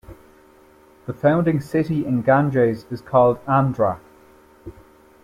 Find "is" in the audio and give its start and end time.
2.89-3.01